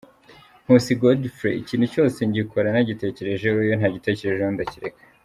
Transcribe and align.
Nkusi 0.63 0.91
Godfrey: 1.01 1.55
Ikintu 1.63 1.85
cyose 1.93 2.19
ngikora 2.27 2.67
nagitekerejeho, 2.75 3.57
iyo 3.67 3.75
ntagitekerejeho 3.79 4.51
ndakireka. 4.55 5.01